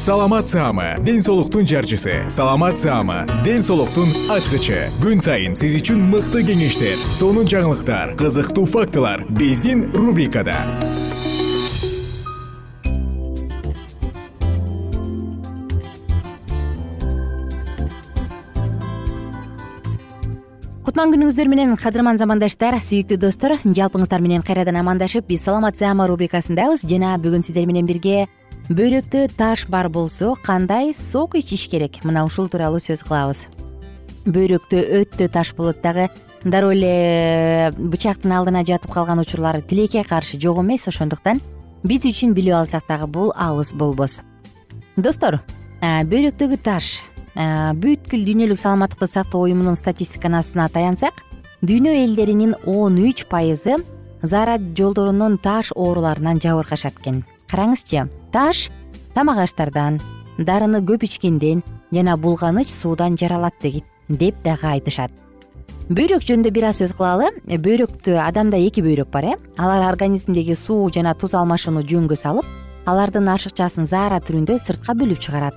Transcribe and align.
саламат 0.00 0.48
саама 0.48 0.96
ден 1.04 1.20
соолуктун 1.20 1.66
жарчысы. 1.66 2.24
Саламат 2.30 2.78
саама 2.78 3.26
ден 3.44 3.60
соолуктун 3.60 4.08
ачкычы. 4.32 4.88
Күн 5.02 5.20
сайын 5.20 5.52
сиз 5.52 5.74
үчүн 5.76 6.00
мыкты 6.08 6.40
кеңештер 6.40 6.96
сонун 7.12 7.44
жаңылыктар 7.44 8.14
кызыктуу 8.16 8.64
фактылар 8.64 9.26
биздин 9.28 9.90
рубрикада. 9.92 10.56
Кутман 20.80 21.12
күнүңүздөр 21.12 21.52
менен 21.52 21.76
кадырман 21.76 22.16
замандаштар 22.16 22.80
сүйүктүү 22.80 23.20
достор 23.20 23.58
жалпыңыздар 23.68 24.24
менен 24.24 24.40
кайрадан 24.40 24.80
амандашып 24.80 25.28
биз 25.28 25.44
саламат 25.44 25.76
саама 25.76 26.08
рубрикасындабыз. 26.08 26.88
Жана 26.88 27.18
бүгүн 27.20 27.44
сиздер 27.44 27.68
менен 27.68 27.84
бирге 27.84 28.30
бөйрөктө 28.70 29.24
таш 29.34 29.64
бар 29.66 29.88
болсо 29.90 30.36
кандай 30.46 30.92
сок 30.94 31.34
ичиш 31.34 31.66
керек? 31.68 32.04
Мына 32.06 32.22
ушул 32.24 32.46
тууралуу 32.48 32.78
сөз 32.78 33.02
кылабыз. 33.02 33.48
Бөйрөктө 34.30 34.78
өтө 35.00 35.26
таш 35.26 35.50
болот 35.58 35.80
дагы 35.82 36.06
дароо 36.44 36.70
эле 36.70 37.72
бычактын 37.74 38.30
алдына 38.36 38.62
жатып 38.62 38.92
калган 38.94 39.18
учурлар 39.18 39.58
тилекке 39.62 40.04
каршы 40.06 40.38
жок 40.38 40.60
эмес. 40.62 40.86
Ошондуктан 40.86 41.40
биз 41.82 42.06
үчүн 42.06 42.30
билип 42.32 42.54
алсак 42.54 42.86
дагы 42.86 43.08
бул 43.10 43.32
алыс 43.34 43.72
болбос. 43.74 44.20
Достор 44.96 45.40
бөйрөктөгү 45.82 46.60
таш 46.62 47.00
бүткүл 47.34 48.22
дүйнөлүк 48.28 48.58
саламаттыкты 48.58 49.10
сактоо 49.10 49.48
уюмунун 49.48 49.74
статистикасына 49.78 50.68
таянсак 50.70 51.24
дүйнө 51.62 51.96
элдеринин 52.04 52.54
он 52.66 53.02
үч 53.02 53.26
пайызы 53.26 53.82
заара 54.22 54.58
жолдорунун 54.58 55.38
таш 55.38 55.72
ооруларынан 55.74 56.38
жабыркашат 56.42 56.98
экен 57.00 57.22
караңызчы 57.50 58.06
таш 58.32 58.68
тамак 59.14 59.42
аштардан 59.44 59.98
дарыны 60.38 60.80
көп 60.86 61.04
ичкенден 61.04 61.64
жана 61.92 62.16
булганыч 62.16 62.70
суудан 62.70 63.18
жаралат 63.18 63.54
деп 64.08 64.42
дагы 64.44 64.66
айтышат. 64.66 65.10
Бөйрөк 65.90 66.22
жөнүндө 66.22 66.50
бир 66.54 66.68
аз 66.68 66.78
сөз 66.78 66.92
кылалы. 66.94 67.32
Бөйрөктө 67.50 68.14
адамда 68.22 68.58
эки 68.62 68.82
бөйрөк 68.82 69.10
бар 69.10 69.24
э. 69.24 69.34
Алар 69.58 69.88
организмдеги 69.88 70.54
суу 70.54 70.90
жана 70.94 71.14
туз 71.14 71.34
алмашууну 71.34 71.82
жөнгө 71.82 72.14
салып 72.14 72.46
алардын 72.86 73.26
ашыкчасын 73.34 73.90
заара 73.90 74.20
түрүндө 74.22 74.58
сыртка 74.62 74.94
бөлүп 74.94 75.18
чыгарат. 75.18 75.54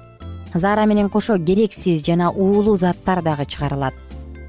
Заара 0.54 0.86
менен 0.86 1.10
кошо 1.10 1.38
керексиз 1.38 2.04
жана 2.04 2.32
уулуу 2.32 2.76
заттар 2.76 3.22
дагы 3.22 3.46
чыгарылат. 3.46 3.94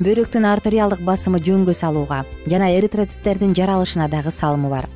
Бөйрөктүн 0.00 0.48
артериалдык 0.48 1.04
басымы 1.04 1.38
жөнгө 1.44 1.76
салууга 1.76 2.24
жана 2.50 2.72
эритроциттердин 2.74 3.54
жаралышына 3.54 4.08
дагы 4.08 4.32
салымы 4.32 4.70
бар 4.72 4.88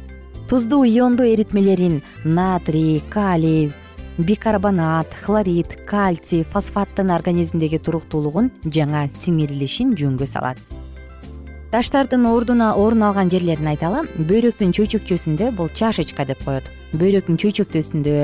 туздуу 0.48 0.84
иондуу 0.84 1.26
эритмелерин 1.26 2.00
натрий 2.24 3.02
калий 3.10 3.70
бикарбонат 4.16 5.06
хлорид 5.22 5.76
кальций 5.86 6.46
фосфаттын 6.52 7.10
организмдеги 7.10 7.76
туруктуулугун 7.76 8.50
жана 8.64 9.10
сиңирилишин 9.12 9.92
жөнгө 10.00 10.26
салат. 10.26 10.56
Таштардын 11.70 12.24
ордун 12.24 12.62
алган 12.62 13.28
жерлерин 13.28 13.68
айталы 13.68 14.06
бөйрөктүн 14.16 14.72
чөйчөкчөсүндө 14.72 15.50
бул 15.52 15.68
чашечка 15.68 16.24
деп 16.24 16.40
коет. 16.46 16.64
Бөйрөктүн 16.96 17.36
чөйчөктөсүндө 17.36 18.16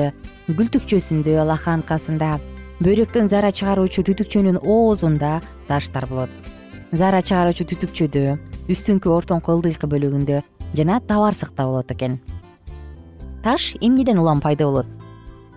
гүлтүкчөсүндө 0.57 1.45
лоханкасында 1.51 2.39
бөйрөктөн 2.81 3.29
заара 3.29 3.53
чыгаруучу 3.53 4.01
түтүкчөнүн 4.01 4.57
оозунда 4.65 5.43
таштар 5.69 6.09
болот. 6.09 6.33
Заара 6.89 7.21
чыгаруучу 7.21 7.69
түтүкчөдө 7.69 8.25
үстүңкү 8.73 9.13
ортоңку 9.13 9.53
ылдыйкы 9.59 9.85
бөлүгүндө 9.93 10.41
жана 10.73 10.99
табарсыкта 10.99 11.63
болот 11.63 11.91
экен. 11.91 12.19
Таш 13.43 13.75
эмнеден 13.81 14.19
улам 14.19 14.41
пайда 14.41 14.65
болот? 14.65 14.87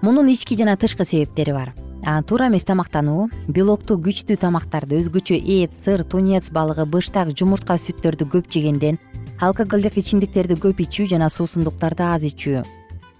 Мунун 0.03 0.29
ички 0.29 0.57
жана 0.57 0.77
тышкы 0.77 1.05
себептери 1.05 1.53
бар. 1.53 1.75
Туура 2.27 2.47
эмес 2.49 2.65
тамактануу. 2.65 3.29
Белоктуу 3.49 3.99
күчтүү 3.99 4.37
тамактарды 4.39 5.01
өзгөчө 5.01 5.35
эт 5.35 5.73
сыр 5.85 6.05
тунец 6.05 6.51
балыгы 6.51 6.87
быштак 6.87 7.33
жумуртка 7.37 7.75
сүттөрдү 7.75 8.29
көп 8.31 8.47
жегенден 8.53 8.99
алкоголдук 9.41 9.97
ичимдиктерди 9.99 10.57
көп 10.59 10.81
ичүү 10.83 11.09
жана 11.13 11.29
суусундуктарды 11.31 12.03
аз 12.03 12.25
ичүү. 12.27 12.63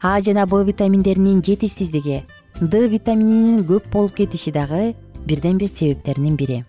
А 0.03 0.21
жана 0.23 0.47
б 0.47 0.63
витаминдеринин 0.65 1.43
жетишсиздиги. 1.43 2.25
Д 2.61 2.89
витамининин 2.89 3.65
көп 3.67 3.91
болуп 3.93 4.15
кетиши 4.17 4.53
дагы 4.53 4.95
бирден 5.27 5.59
бир 5.59 5.69
себептеринин 5.69 6.37
бири. 6.37 6.65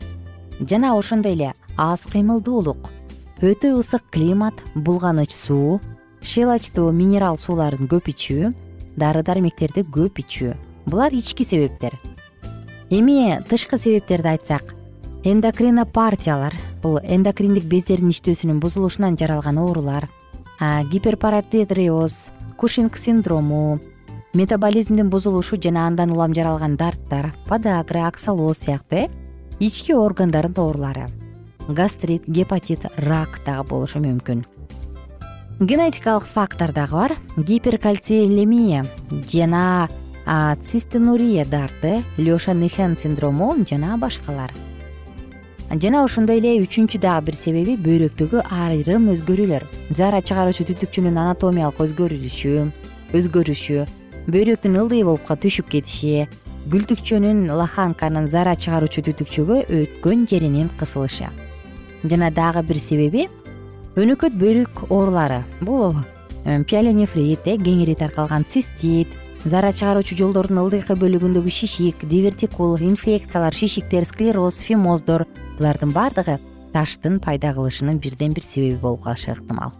Жана 0.59 0.95
ошондой 0.97 1.33
эле 1.33 1.53
аз 1.77 2.05
кыймылдуулук 2.05 2.89
өтө 3.39 3.77
ысык 3.79 4.03
климат 4.11 4.57
булганыч 4.75 5.31
суу 5.31 5.79
щелочтуу 6.19 6.91
минерал 6.91 7.37
сууларын 7.39 7.87
көп 7.87 8.09
ичүү 8.11 8.49
дары 8.99 9.23
дармектерди 9.23 9.85
көп 9.87 10.19
ичүү. 10.19 10.55
Булар 10.85 11.13
ички 11.15 11.45
себептер. 11.47 11.95
Эми 12.89 13.39
тышкы 13.47 13.77
себептерди 13.77 14.33
айтсак 14.33 14.73
эндокринопартиялар 15.23 16.57
бул 16.83 16.99
эндокриндик 16.99 17.63
бездердин 17.63 18.11
иштөөсүнүн 18.11 18.59
бузулушунан 18.59 19.15
жаралган 19.19 19.59
оорулар 19.61 20.09
гиперпаратидриоз 20.91 22.29
кушинг 22.57 22.97
синдрому 22.97 23.79
метаболизмдин 24.33 25.09
бузулушу 25.09 25.55
жана 25.61 25.87
андан 25.87 26.11
улам 26.11 26.35
жаралган 26.35 26.75
дарттар 26.75 27.33
подагра 27.47 28.07
аксалоз 28.07 28.65
сыяктуу 28.65 28.99
э 28.99 29.09
ички 29.59 29.93
органдардын 29.93 30.63
оорулары 30.63 31.07
гастрит 31.69 32.23
гепатит 32.27 32.81
рак 32.97 33.39
дагы 33.45 33.69
болушу 33.69 33.99
мүмкүн. 33.99 34.43
Генетикалык 35.59 36.25
фактор 36.25 36.71
дагы 36.73 36.93
бар. 36.93 37.17
Гиперкальцийлемия 37.37 38.85
жана 39.31 39.87
цистенурия 40.65 41.45
дарты 41.45 42.03
леша 42.17 42.53
нехен 42.53 42.97
синдрому 42.97 43.55
жана 43.69 43.97
башкалар. 43.97 44.51
Жана 45.69 46.03
ошондой 46.03 46.39
эле 46.39 46.57
үчүнчү 46.63 46.99
дагы 46.99 47.27
бир 47.27 47.35
себеби 47.35 47.77
бөйрөктөгү 47.77 48.41
айрым 48.49 49.11
өзгөрүүлөр. 49.13 49.63
Заара 49.93 50.21
чыгаруучу 50.25 50.65
түтүкчөнүн 50.65 51.17
анатомиялык 51.21 51.77
өзгөрүлүшү 51.85 52.71
өзгөрүшү 53.13 53.85
бөйрөктүн 54.29 54.77
ылдый 54.81 55.03
болупка 55.05 55.37
түшүп 55.37 55.69
кетиши 55.69 56.25
гүлтүкчөнүн 56.69 57.47
лоханканын 57.57 58.27
заара 58.29 58.55
чыгаруучу 58.57 59.05
түтүкчөгө 59.07 59.61
өткөн 59.79 60.27
жеринин 60.29 60.69
кысылышы 60.77 61.29
жана 62.03 62.31
дагы 62.31 62.63
бир 62.63 62.77
себеби 62.79 63.27
өнөкөт 63.99 64.35
бөйрөк 64.39 64.85
оорулары. 64.89 65.43
Бул 65.61 65.95
пиалонефрит 66.43 67.47
э 67.47 67.57
кеңири 67.57 67.95
таркалган 67.97 68.45
цистит 68.47 69.07
зара 69.45 69.73
чыгаруучу 69.73 70.15
жолдордун 70.15 70.61
ылдыйкы 70.63 70.95
бөлүгүндөгү 70.95 71.51
шишик 71.51 72.05
дивертикул 72.07 72.77
инфекциялар 72.79 73.53
шишиктер 73.53 74.05
склероз 74.05 74.61
фимоздор. 74.63 75.25
Булардын 75.57 75.91
баардыгы 75.91 76.39
таштын 76.73 77.19
пайда 77.19 77.53
кылышынын 77.53 77.99
бирден 77.99 78.33
бир 78.33 78.43
себеби 78.43 78.79
болуп 78.79 79.03
калышы 79.03 79.31
ыктымал. 79.31 79.73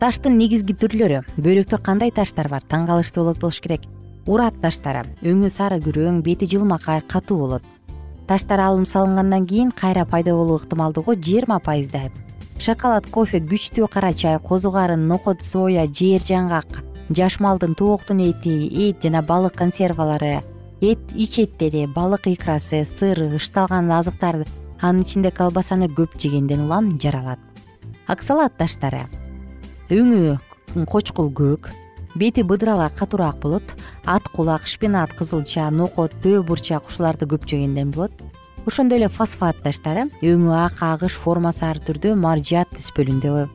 Таштын 0.00 0.38
негизги 0.38 0.74
түрлөрү. 0.74 1.22
Бөйрөктө 1.38 1.78
кандай 1.78 2.10
таштар 2.10 2.48
бар? 2.48 2.62
Таң 2.66 2.88
калыштуу 2.88 3.22
болот 3.24 3.38
болуш 3.38 3.60
керек. 3.60 3.86
Урат 4.26 4.58
таштары. 4.62 5.04
Өңү 5.22 5.50
сары 5.50 5.78
күрөң 5.78 6.22
бети 6.22 6.46
жылмакай 6.50 7.02
катуу 7.06 7.38
болот 7.38 7.62
таштар 8.32 8.60
алым 8.64 8.86
салынгандан 8.88 9.44
кийин 9.46 9.70
кайра 9.70 10.06
пайда 10.08 10.32
болуу 10.32 10.56
ыктымалдуулугу 10.56 11.20
жыйырма 11.26 11.58
пайыздай 11.60 12.08
шоколад 12.66 13.04
кофе 13.12 13.42
күчтүү 13.50 13.88
кара 13.92 14.14
чай 14.22 14.38
козу 14.40 14.70
карын 14.72 15.04
нокот 15.10 15.44
соя 15.44 15.84
жер 16.00 16.24
жаңгак 16.30 16.78
жаш 17.18 17.36
малдын 17.44 17.74
тооктун 17.76 18.22
эти 18.24 18.54
эт 18.86 19.04
жана 19.04 19.20
балык 19.20 19.52
консервалары 19.60 20.40
эт 20.80 21.12
ич 21.14 21.38
эттери 21.44 21.84
балык 21.98 22.30
икрасы 22.32 22.86
сыр 22.98 23.20
ычталган 23.36 23.92
азыктар 23.92 24.46
анын 24.80 25.04
ичинде 25.04 25.30
колбасаны 25.30 25.92
көп 25.92 26.16
жегенден 26.16 26.64
улам 26.64 26.98
жаралат. 27.00 27.38
Оксалат 28.08 28.56
таштары. 28.56 29.04
Өңү 29.92 30.38
кочкул 30.88 31.28
көк 31.30 31.68
бети 32.14 32.42
быдыралаак 32.42 32.94
катуураак 32.98 33.40
болот. 33.40 33.62
Ат 34.04 34.22
кулак 34.34 34.66
шпинат 34.66 35.12
кызылча 35.12 35.70
нокот 35.70 36.12
төө 36.22 36.42
бурчак 36.42 36.88
ушуларды 36.88 37.26
көп 37.26 37.48
жегенден 37.48 37.90
болот. 37.90 38.12
Ошондой 38.66 38.98
эле 38.98 39.08
фосфат 39.08 39.56
таштары 39.64 40.08
өңү 40.22 40.52
ак 40.54 40.82
агыш 40.82 41.16
формасы 41.18 41.64
ар 41.66 41.80
түрдүү 41.82 42.14
маржат 42.14 42.70
түспөлүндө 42.76 43.48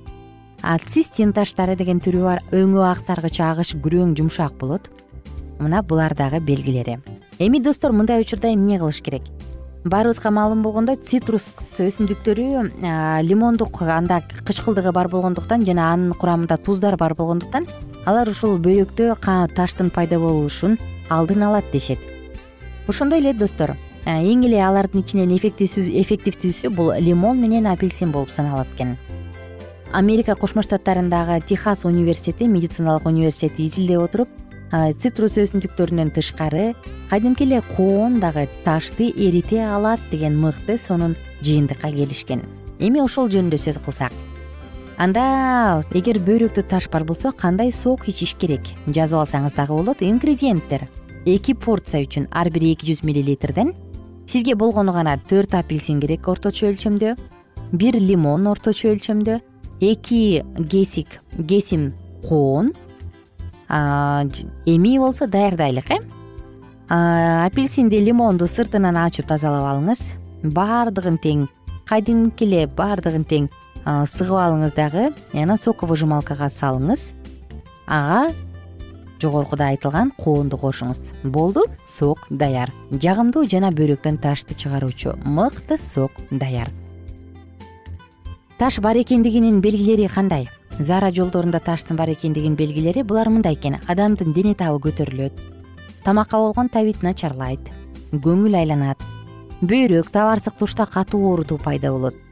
а 0.61 0.77
цистин 0.79 1.33
таштары 1.33 1.75
деген 1.77 1.99
түрү 2.01 2.23
бар. 2.23 2.41
Өңү 2.51 2.81
ак 2.89 3.03
саргыч 3.05 3.39
агыш 3.45 3.75
күрөң 3.83 4.15
жумшак 4.17 4.57
болот. 4.59 4.89
Мына 5.59 5.81
булар 5.81 6.15
дагы 6.15 6.39
белгилери. 6.39 6.99
Эми 7.39 7.59
достор 7.59 7.91
мындай 7.91 8.21
учурда 8.21 8.53
эмне 8.53 8.79
кылыш 8.79 9.01
керек? 9.01 9.23
Баарыбызга 9.85 10.31
маалым 10.33 10.63
болгондой 10.65 10.97
цитрус 10.97 11.53
өсүмдүктөрү 11.79 12.47
лимондук 13.23 13.81
анда 13.81 14.21
кычкылдыгы 14.45 14.91
бар 14.91 15.07
болгондуктан 15.07 15.63
жана 15.65 15.93
анын 15.93 16.13
курамында 16.17 16.57
туздар 16.57 16.97
бар 16.97 17.13
болгондуктан 17.15 17.67
алар 18.07 18.29
ушул 18.31 18.55
бөйрөктө 18.63 19.17
таштын 19.55 19.89
пайда 19.91 20.19
болушун 20.19 20.77
алдын 21.11 21.43
алат 21.43 21.65
дешет. 21.73 21.99
Ошондой 22.87 23.19
эле 23.19 23.33
достор 23.33 23.75
эң 24.07 24.45
эле 24.47 24.61
алардын 24.63 25.03
ичинен 25.03 25.33
эффективдүүсү 25.35 26.71
бул 26.71 26.93
лимон 27.03 27.41
менен 27.41 27.67
апельсин 27.67 28.13
болуп 28.15 28.31
саналат 28.31 28.67
экен. 28.75 28.95
Америка 29.91 30.35
кошмо 30.35 30.63
штаттарындагы 30.63 31.41
техас 31.47 31.83
университети 31.83 32.47
медициналык 32.47 33.05
университети 33.05 33.65
изилдеп 33.67 33.99
отуруп 34.05 34.29
цитрус 35.01 35.35
өсүмдүктөрүнөн 35.43 36.13
тышкары 36.15 36.73
кадимки 37.09 37.43
эле 37.43 37.61
коон 37.75 38.21
дагы 38.23 38.47
ташты 38.63 39.09
эрите 39.11 39.63
алат 39.63 39.99
деген 40.11 40.39
мыкты 40.39 40.77
сонун 40.77 41.15
жыйынтыкка 41.41 41.91
келишкен. 41.91 42.43
Эми 42.79 43.03
ошол 43.03 43.27
жөнүндө 43.31 43.59
сөз 43.59 43.83
кылсак 43.83 44.15
анда 44.97 45.83
эгер 45.93 46.17
бөйрөктө 46.25 46.63
таш 46.67 46.87
бар 46.89 47.05
болсо 47.05 47.31
кандай 47.31 47.71
сок 47.71 48.07
ичиш 48.09 48.33
керек? 48.35 48.65
Жазып 48.87 49.21
алсаңыз 49.21 49.53
дагы 49.55 49.77
болот. 49.77 50.01
Ингредиенттер. 50.01 50.87
Эки 51.25 51.53
порция 51.53 52.01
үчүн 52.05 52.27
ар 52.31 52.49
бири 52.49 52.73
эки 52.73 52.89
жүз 52.89 53.03
миллилитрден. 53.05 53.73
Сизге 54.27 54.55
болгону 54.55 54.93
гана 54.93 55.17
төрт 55.29 55.53
апельсин 55.53 56.01
керек 56.01 56.27
орточо 56.27 56.71
өлчөмдө. 56.71 57.15
Бир 57.71 57.99
лимон 58.01 58.47
орточо 58.47 58.89
өлчөмдө. 58.95 59.39
Эки 59.79 60.43
кесик 60.69 61.19
кесим 61.47 61.93
коон 62.27 62.73
эми 63.69 64.97
болсо 64.97 65.27
даярдайлык 65.27 65.91
э? 65.91 65.99
Апельсинди 66.89 67.99
лимонду 67.99 68.47
сыртынан 68.47 68.97
ачып 68.97 69.27
тазалап 69.27 69.75
алыңыз. 69.75 70.01
Баардыгын 70.43 71.17
тең 71.21 71.47
кадимки 71.85 72.45
эле 72.45 72.65
баардыгын 72.67 73.25
тең 73.27 73.49
сыгып 73.87 74.35
алыңыз 74.41 74.75
дагы. 74.75 75.07
Анан 75.33 75.57
соковыжималкага 75.61 76.49
салыңыз. 76.51 77.11
Ага 77.87 78.33
жогоркуда 79.21 79.71
айтылган 79.71 80.11
коонду 80.17 80.57
кошуңуз. 80.57 81.11
Болду 81.23 81.65
сок 81.87 82.27
даяр. 82.29 82.71
Жагымдуу 82.91 83.47
жана 83.49 83.71
бөйрөктөн 83.71 84.19
ташты 84.21 84.55
чыгаруучу 84.55 85.15
мыкты 85.23 85.79
сок 85.79 86.11
даяр. 86.29 86.69
Таш 88.57 88.79
бар 88.79 88.97
экендигинин 88.97 89.61
белгилери 89.61 90.07
кандай? 90.07 90.49
Зара 90.79 91.11
жолдорунда 91.11 91.59
таштын 91.59 91.97
бар 91.97 92.11
экендигинин 92.11 92.55
белгилери 92.55 93.03
булар 93.03 93.29
мындай 93.29 93.55
экен. 93.55 93.79
Адамдын 93.87 94.33
дене 94.33 94.53
табы 94.53 94.81
көтөрүлөт. 94.89 95.33
Тамакка 96.03 96.37
болгон 96.37 96.69
табит 96.69 97.03
начарлайт. 97.03 97.61
Көңүл 98.11 98.57
айланат. 98.57 99.01
Бөйрөк 99.61 100.11
табарсык 100.11 100.57
тушта 100.57 100.85
катуу 100.85 101.25
оорутуу 101.31 101.57
пайда 101.57 101.91
болот 101.91 102.26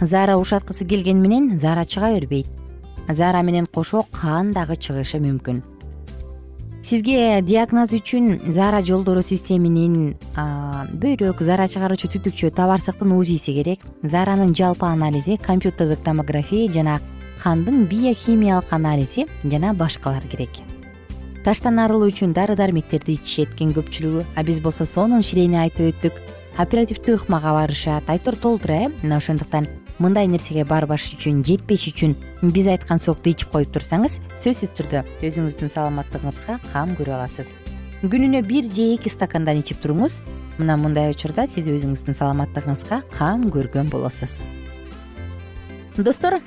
заара 0.00 0.36
ушаткысы 0.36 0.84
келгени 0.84 1.20
менен 1.20 1.58
заара 1.58 1.84
чыга 1.84 2.12
бербейт. 2.14 2.46
Заара 3.08 3.42
менен 3.42 3.66
кошо 3.66 4.06
кан 4.12 4.52
дагы 4.52 4.76
чыгышы 4.76 5.18
мүмкүн. 5.18 5.62
Сизге 6.82 7.42
диагноз 7.42 7.92
үчүн 7.92 8.50
заара 8.50 8.80
жолдору 8.82 9.22
системинин 9.22 10.16
бөйрөк 10.96 11.42
заара 11.44 11.68
чыгаруучу 11.68 12.08
түтүкчө 12.16 12.50
табарсыктын 12.56 13.12
узиси 13.12 13.52
керек. 13.52 13.84
Зааранын 14.02 14.54
жалпы 14.56 14.86
анализи 14.86 15.36
компьютердик 15.36 16.00
томография 16.02 16.72
жана 16.72 17.00
кандын 17.42 17.84
биохимиялык 17.84 18.72
анализи 18.72 19.26
жана 19.44 19.74
башкалар 19.74 20.24
керек. 20.26 20.50
Таштан 21.44 21.78
арылуу 21.78 22.08
үчүн 22.08 22.32
дары 22.32 22.56
дармектерди 22.56 23.14
ичишет 23.16 23.54
экен 23.54 23.70
көпчүлүгү 23.76 24.24
а 24.36 24.42
биз 24.44 24.60
болсо 24.60 24.84
сонун 24.84 25.22
ширени 25.22 25.60
айтып 25.60 25.92
өттүк. 25.92 26.18
Оперативдүү 26.60 27.20
ыкмага 27.20 27.52
барышат. 27.56 28.08
Айтор 28.08 28.36
толтура 28.36 28.74
э 28.74 28.88
мына 29.02 29.16
ошондуктан 29.16 29.68
мындай 30.00 30.26
нерсеге 30.26 30.64
барбаш 30.64 31.10
үчүн 31.14 31.42
жетпеш 31.44 31.86
үчүн 31.92 32.14
биз 32.54 32.70
айткан 32.72 32.98
сокту 32.98 33.30
ичип 33.30 33.52
коюп 33.52 33.72
турсаңыз 33.74 34.18
сөзсүз 34.40 34.72
түрдө 34.78 35.02
өзүңүздүн 35.28 35.72
саламаттыгыңызга 35.74 36.56
кам 36.72 36.94
көрө 36.98 37.18
аласыз. 37.18 37.52
Күнүнө 38.00 38.40
бир 38.48 38.64
же 38.64 38.86
эки 38.94 39.12
стакандан 39.12 39.60
ичип 39.60 39.82
туруңуз 39.84 40.22
мына 40.56 40.78
мындай 40.80 41.12
учурда 41.12 41.44
сиз 41.52 41.68
өзүңүздүн 41.68 42.16
саламаттыгыңызга 42.16 43.02
кам 43.12 43.50
көргөн 43.52 43.92
болосуз. 43.92 44.40
Достор 46.00 46.40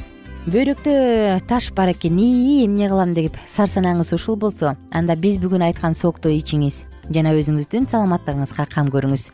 бөйрөктө 0.50 1.44
таш 1.48 1.70
бар 1.78 1.94
экен 1.94 2.18
ии 2.18 2.66
эмне 2.66 2.90
кылам 2.90 3.14
деп 3.14 3.38
сарсанаңыз 3.48 4.16
ушул 4.18 4.36
болсо 4.36 4.74
анда 4.92 5.16
биз 5.16 5.38
бүгүн 5.38 5.70
айткан 5.70 5.94
сокту 5.94 6.34
ичиңиз 6.34 6.82
жана 7.14 7.32
өзүңүздүн 7.38 7.88
саламаттыгыңызга 7.92 8.66
кам 8.74 8.90
көрүңүз 8.92 9.30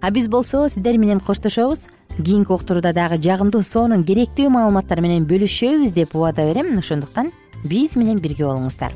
а 0.00 0.10
биз 0.10 0.28
болсо 0.28 0.68
сиздер 0.68 0.98
менен 0.98 1.20
коштошобуз. 1.20 1.88
Кийинки 2.18 2.52
уктурууда 2.52 2.92
дагы 2.92 3.18
жагымдуу 3.22 3.62
сонун 3.62 4.04
керектүү 4.04 4.50
маалыматтар 4.50 5.00
менен 5.00 5.26
бөлүшөбүз 5.26 5.92
деп 5.94 6.16
убада 6.16 6.46
берем. 6.48 6.78
Ошондуктан 6.78 7.30
биз 7.64 7.94
менен 7.96 8.18
бирге 8.18 8.44
болуңуздар. 8.44 8.92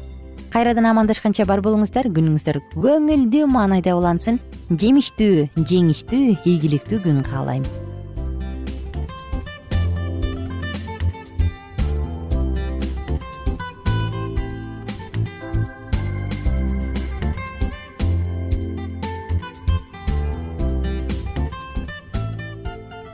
Кайрадан 0.53 0.91
амандашканча 0.91 1.47
бар 1.47 1.63
болуңуздар. 1.63 2.11
Күнүңүздөр 2.11 2.61
көңүлдүү 2.75 3.47
маанайда 3.47 3.97
улансын. 3.97 4.41
Жемиштүү 4.71 5.49
жеңиштүү 5.57 6.37
ийгиликтүү 6.45 7.03
күн 7.07 7.23
каалайм 7.27 7.67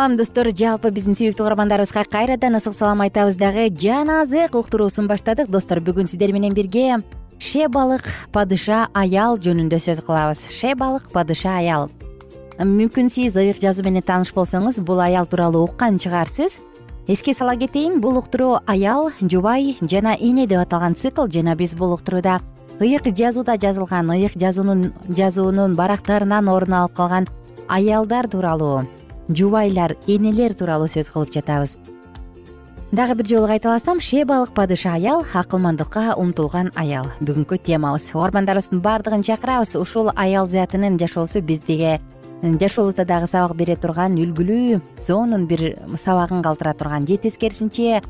салам 0.00 0.16
достор. 0.16 0.48
Жалпы 0.56 0.88
биздин 0.96 1.12
сүйүктүү 1.12 1.44
угармандарыбызга 1.44 2.06
кайрадан 2.08 2.56
ысык 2.56 2.72
салам 2.72 3.02
айтабыз 3.04 3.34
дагы. 3.36 3.66
Жаназык 3.68 4.54
уктуруусун 4.56 5.04
баштадык. 5.10 5.50
Достор 5.52 5.82
бүгүн 5.84 6.08
сиздер 6.08 6.32
менен 6.32 6.54
бирге 6.56 7.02
шебалык 7.36 8.08
падыша 8.32 8.86
аял 8.96 9.36
жөнүндө 9.36 9.76
сөз 9.76 10.00
кылабыз. 10.06 10.46
Шебалык 10.56 11.10
падыша 11.12 11.58
аял. 11.58 11.90
Мүмкүн 12.56 13.10
сиз 13.12 13.36
ыйык 13.36 13.60
жазуу 13.60 13.84
менен 13.84 14.00
тааныш 14.00 14.32
болсоңуз 14.32 14.80
бул 14.80 15.02
аял 15.04 15.28
тууралуу 15.28 15.66
уккан 15.68 15.98
чыгарсыз. 16.00 16.56
Эске 17.06 17.34
сала 17.34 17.56
кетейин 17.56 18.00
бул 18.00 18.16
уктуруу 18.16 18.60
аял 18.66 19.10
жубай 19.20 19.76
жана 19.82 20.14
эне 20.16 20.46
деп 20.46 20.62
аталган 20.62 20.96
цикл 20.96 21.28
жана 21.28 21.56
биз 21.56 21.74
бул 21.74 21.92
уктурууда 21.92 22.38
ыйык 22.80 23.12
жазууда 23.12 23.58
жазылган 23.60 24.14
ыйык 24.16 24.32
жазуунун 24.36 24.94
жазуунун 25.08 25.76
барактарынан 25.76 26.48
орун 26.48 26.72
алып 26.72 26.96
калган 26.96 27.28
аялдар 27.68 28.28
тууралуу 28.28 28.86
жубайлар 29.30 29.96
энелер 30.06 30.54
тууралуу 30.54 30.88
сөз 30.90 31.10
кылып 31.12 31.32
жатабыз. 31.34 31.76
Дагы 32.90 33.14
бир 33.14 33.26
жолу 33.30 33.46
кайталасам 33.46 34.00
шебалык 34.00 34.50
падыша 34.50 34.94
аял 34.94 35.22
акылмандыкка 35.22 36.16
умтулган 36.18 36.72
аял. 36.74 37.06
Бүгүнкү 37.20 37.60
темабыз. 37.62 38.08
Угармандарыбыздын 38.14 38.80
баардыгын 38.82 39.22
чакырабыз. 39.22 39.76
Ушул 39.78 40.10
аял 40.16 40.48
затынын 40.48 40.98
жашоосу 40.98 41.40
бизге 41.40 42.00
жашообузда 42.42 43.04
дагы 43.04 43.28
сабак 43.30 43.54
бере 43.56 43.76
турган 43.76 44.16
үлгүлүү 44.18 44.80
сонун 45.06 45.46
бир 45.46 45.78
сабагын 45.94 46.42
калтыра 46.42 46.74
турган. 46.74 47.06
Же 47.06 47.16
тескерисинче 47.16 48.02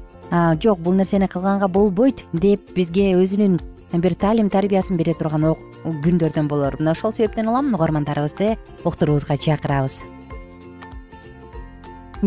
жок 0.63 0.79
бул 0.79 0.95
нерсени 0.95 1.27
кылганга 1.27 1.69
болбойт 1.69 2.25
деп 2.33 2.73
бизге 2.75 3.13
өзүнүн 3.21 3.61
бир 3.93 4.15
таалим 4.15 4.49
тарбиясын 4.49 4.97
бере 4.97 5.13
турган 5.13 5.45
күндөрдөн 5.85 6.49
болор. 6.49 6.79
Мына 6.79 6.93
ошол 6.93 7.13
себептен 7.13 7.53
улам 7.53 7.75
угармандарыбызды 7.75 8.57
уктуруубузга 8.85 9.37
чакырабыз 9.37 10.01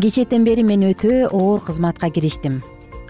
кечээден 0.01 0.43
бери 0.43 0.63
мен 0.63 0.81
өтө 0.89 1.29
оор 1.29 1.61
кызматка 1.61 2.09
кириштим. 2.09 2.63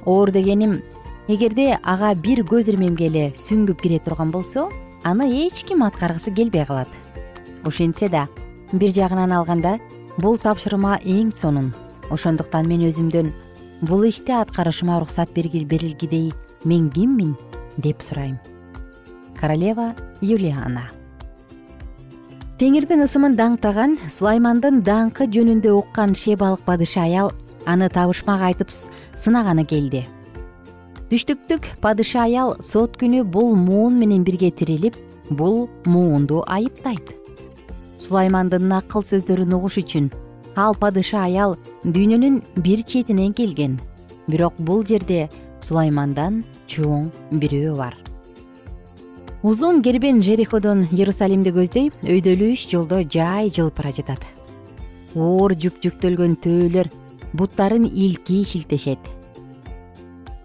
Оор 0.06 0.32
дегеним 0.32 0.82
эгерде 1.28 1.80
ага 1.82 2.14
бир 2.16 2.44
көз 2.44 2.68
ирмемге 2.74 3.08
эле 3.08 3.26
сүңгүп 3.40 3.80
кире 3.82 4.00
турган 4.04 4.32
болсо 4.32 4.68
аны 5.04 5.30
эч 5.46 5.64
ким 5.64 5.84
аткаргысы 5.84 6.34
келбей 6.36 6.66
калат. 6.66 6.90
Ошентсе 7.64 8.10
да 8.10 8.28
бир 8.74 8.92
жагынан 8.92 9.32
алганда 9.32 9.80
бул 10.18 10.38
тапшырма 10.38 11.00
эң 11.06 11.32
сонун. 11.32 11.72
Ошондуктан 12.12 12.68
мен 12.68 12.84
өзүмдөн 12.84 13.32
бул 13.82 14.04
ишти 14.04 14.36
аткарышыма 14.36 14.98
уруксат 14.98 15.32
берилгидей 15.32 16.34
мен 16.66 16.90
киммин 16.90 17.38
деп 17.78 18.02
сурайм. 18.04 18.40
Королева 19.40 19.96
юлиана 20.22 20.90
теңирдин 22.62 23.02
ысымын 23.02 23.34
даңктаган 23.34 23.96
сулаймандын 24.14 24.84
даңкы 24.86 25.26
жөнүндө 25.34 25.72
уккан 25.74 26.14
шебалык 26.18 26.62
падыша 26.68 27.08
аял 27.08 27.32
аны 27.66 27.88
табышмак 27.90 28.44
айтып 28.50 28.70
сынаганы 28.70 29.66
келди. 29.66 30.04
Түштүктүк 31.10 31.72
падыша 31.82 32.28
аял 32.28 32.54
сот 32.62 33.00
күнү 33.02 33.24
бул 33.26 33.56
муун 33.58 33.98
менен 33.98 34.24
бирге 34.28 34.52
тирилип 34.52 35.00
бул 35.32 35.68
муунду 35.86 36.44
айыптайт. 36.46 37.16
Сулаймандын 37.98 38.70
акыл 38.78 39.02
сөздөрүн 39.02 39.58
угуш 39.58 39.80
үчүн 39.82 40.12
ал 40.56 40.78
падыша 40.78 41.26
аял 41.26 41.58
дүйнөнүн 41.84 42.42
бир 42.62 42.86
четинен 42.86 43.34
келген. 43.34 43.80
Бирок 44.28 44.54
бул 44.60 44.86
жерде 44.86 45.26
сулаймандан 45.60 46.44
чоң 46.70 47.10
бирөө 47.34 47.78
бар 47.82 48.03
узун 49.44 49.82
кербен 49.84 50.22
жериходон 50.24 50.86
иерусалимди 50.96 51.52
көздөй 51.52 51.90
өйдөлүү 52.08 52.54
үч 52.56 52.62
жолдо 52.72 53.02
жай 53.04 53.50
жылып 53.52 53.76
бара 53.76 53.90
жатат. 53.92 54.22
Оор 55.20 55.52
жүк 55.60 55.82
жүктөлгөн 55.84 56.38
төөлөр 56.40 56.88
буттарын 57.36 57.84
илкий 57.84 58.46
шилтешет. 58.48 59.00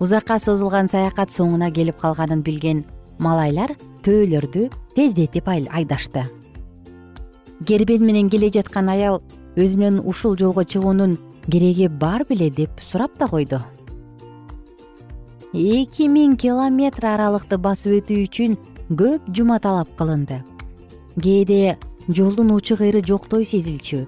Узакка 0.02 0.40
созулган 0.42 0.90
саякат 0.90 1.30
соңуна 1.30 1.70
келип 1.70 2.00
калганын 2.02 2.42
билген 2.42 2.82
малайлар 3.22 3.76
төөлөрдү 4.02 4.66
тездетип 4.96 5.46
айдашты. 5.46 6.24
Кербен 7.66 8.02
менен 8.02 8.30
келе 8.30 8.50
жаткан 8.50 8.90
аял 8.90 9.20
өзүнөн 9.54 10.00
ушул 10.02 10.34
жолго 10.36 10.64
чыгуунун 10.64 11.20
кереги 11.46 11.86
бар 11.86 12.24
беле 12.28 12.50
деп 12.50 12.82
сурап 12.90 13.14
да 13.18 13.28
койду. 13.30 13.60
Эки 15.54 16.10
миң 16.10 16.34
километр 16.36 17.06
аралыкты 17.14 17.58
басып 17.62 18.02
өтүү 18.02 18.26
үчүн 18.26 18.58
көп 18.88 19.20
жума 19.36 19.58
талап 19.60 19.88
кылынды. 19.98 20.42
Кээде 21.20 21.76
жолдун 22.08 22.52
учу 22.52 22.76
кыйры 22.76 23.02
жоктой 23.04 23.44
сезилчү. 23.44 24.06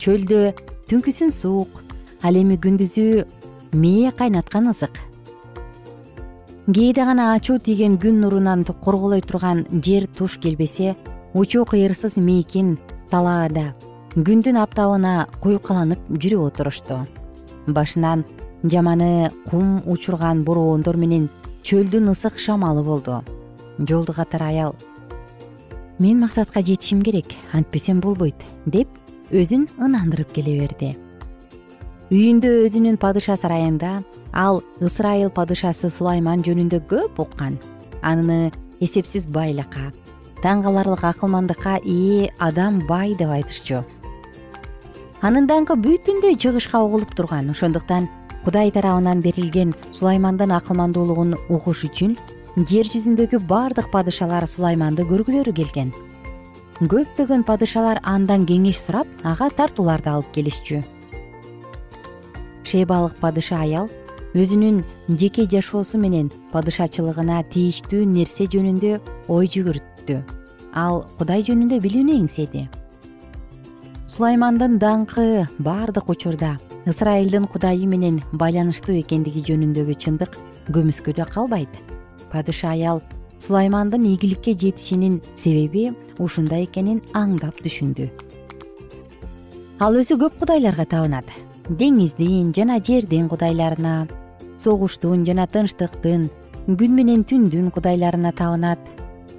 Чөлдө 0.00 0.54
түнкүсүн 0.88 1.28
суук 1.28 1.82
ал 2.24 2.38
эми 2.40 2.56
күндүзү 2.56 3.26
мээ 3.76 4.12
кайнаткан 4.16 4.70
ысык. 4.72 4.96
Кээде 6.72 7.04
гана 7.04 7.34
ачуу 7.34 7.58
тийген 7.58 7.98
күн 8.00 8.24
нурунан 8.24 8.64
корголой 8.64 9.20
турган 9.20 9.66
жер 9.84 10.06
туш 10.06 10.38
келбесе 10.40 10.96
учу 11.34 11.64
кыйырсыз 11.68 12.16
мейкин 12.16 12.78
талаада 13.10 13.74
күндүн 14.16 14.56
аптабына 14.56 15.28
куйкаланып 15.42 16.00
жүрүп 16.08 16.46
отурушту. 16.48 17.04
Башынан 17.66 18.24
жаманы 18.64 19.30
кум 19.50 19.82
учурган 19.84 20.44
бороондор 20.44 20.96
менен 20.96 21.28
чөлдүн 21.62 22.14
ысык 22.16 22.38
шамалы 22.38 22.82
болду 22.82 23.20
жолду 23.78 24.12
катар 24.12 24.42
аял. 24.42 24.76
Мен 25.98 26.20
максатка 26.20 26.62
жетишим 26.62 27.02
керек 27.02 27.26
антпесем 27.52 28.00
болбойт 28.00 28.44
деп 28.66 28.88
өзүн 29.30 29.68
ынандырып 29.78 30.32
келе 30.32 30.58
берди. 30.60 30.96
Үйүндө 32.10 32.64
өзүнүн 32.66 32.96
падыша 32.96 33.36
сарайында 33.36 34.02
ал 34.32 34.62
ысрайыл 34.80 35.30
падышасы 35.30 35.90
сулайман 35.90 36.44
жөнүндө 36.46 36.80
көп 36.88 37.18
уккан. 37.24 37.58
Аны 38.02 38.52
эсепсиз 38.80 39.26
байлыкка 39.26 39.90
таң 40.42 40.62
каларлык 40.62 41.02
акылмандыкка 41.04 41.78
ээ 41.82 42.30
адам 42.38 42.80
бай 42.86 43.14
деп 43.18 43.30
айтышчу. 43.34 43.82
Анын 45.20 45.48
даңкы 45.50 45.74
бүтүндөй 45.82 46.38
чыгышка 46.38 46.78
угулуп 46.84 47.14
турган 47.18 47.50
ошондуктан 47.50 48.06
кудай 48.44 48.70
тарабынан 48.70 49.20
берилген 49.20 49.74
сулаймандын 49.90 50.54
акылмандуулугун 50.54 51.34
угуш 51.48 51.82
үчүн 51.88 52.14
жер 52.66 52.88
жүзүндөгү 52.90 53.40
баардык 53.46 53.90
падышалар 53.92 54.46
сулайманды 54.48 55.04
көргүлөрү 55.08 55.52
келген. 55.54 55.92
Көптөгөн 56.80 57.44
падышалар 57.46 58.00
андан 58.02 58.46
кеңеш 58.46 58.80
сурап 58.86 59.06
ага 59.22 59.50
тартууларды 59.50 60.10
алып 60.10 60.32
келишчү. 60.34 60.82
Шейбалык 62.64 63.18
падыша 63.20 63.60
аял 63.66 63.90
өзүнүн 64.34 64.82
жеке 65.20 65.46
жашоосу 65.50 65.98
менен 65.98 66.32
падышачылыгына 66.52 67.44
тийиштүү 67.52 68.02
нерсе 68.06 68.48
жөнүндө 68.50 68.98
ой 69.28 69.46
жүгүрттү. 69.54 70.18
Ал 70.74 71.04
кудай 71.18 71.46
жөнүндө 71.46 71.80
билүүнү 71.84 72.20
эңседи 72.22 72.68
сулаймандын 74.18 74.80
даңкы 74.82 75.44
баардык 75.62 76.08
учурда 76.10 76.56
ысрайылдын 76.90 77.44
кудайы 77.46 77.86
менен 77.86 78.16
байланыштуу 78.40 78.96
экендиги 78.98 79.44
жөнүндөгү 79.46 79.94
чындык 80.02 80.34
көмүскөдө 80.74 81.28
калбайт 81.30 81.76
падыша 82.32 82.70
аял 82.70 83.02
сулаймандын 83.38 84.04
ийгиликке 84.04 84.52
жетишинин 84.54 85.20
себеби 85.36 85.92
ушунда 86.18 86.62
экенин 86.64 87.02
аңдап 87.14 87.60
түшүндү. 87.62 88.08
Ал 89.78 89.94
өзү 89.94 90.18
көп 90.18 90.40
кудайларга 90.40 90.84
табынат. 90.84 91.28
Деңиздин 91.68 92.50
жана 92.56 92.80
жердин 92.82 93.28
кудайларына 93.28 94.08
согуштун 94.58 95.24
жана 95.26 95.46
тынчтыктын 95.46 96.28
күн 96.66 96.96
менен 96.96 97.22
түндүн 97.22 97.70
кудайларына 97.70 98.32
табынат. 98.34 98.80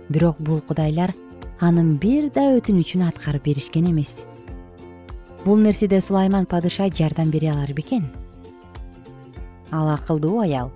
Бирок 0.09 0.39
бул 0.39 0.61
кудайлар 0.61 1.13
анын 1.59 1.97
бир 1.99 2.29
да 2.33 2.47
өтүнүчүн 2.55 3.03
аткарып 3.09 3.49
беришкен 3.49 3.91
эмес. 3.91 4.21
Бул 5.43 5.59
нерседе 5.59 5.99
сулайман 6.01 6.45
падыша 6.45 6.87
жардам 6.89 7.31
бере 7.31 7.51
алар 7.51 7.73
бекен? 7.73 8.07
Ал 9.71 9.89
акылдуу 9.89 10.39
аял 10.39 10.71